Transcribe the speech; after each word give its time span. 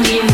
still. 0.00 0.31